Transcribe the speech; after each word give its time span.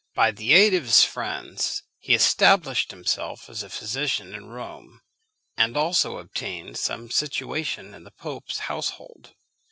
By 0.15 0.31
the 0.31 0.53
aid 0.53 0.73
of 0.73 0.85
his 0.85 1.03
friends 1.03 1.83
he 1.99 2.15
established 2.15 2.89
himself 2.89 3.47
as 3.51 3.61
a 3.61 3.69
physician 3.69 4.33
in 4.33 4.47
Rome, 4.49 4.99
and 5.55 5.77
also 5.77 6.17
obtained 6.17 6.79
some 6.79 7.11
situation 7.11 7.93
in 7.93 8.03
the 8.03 8.09
pope's 8.09 8.61
household. 8.61 9.35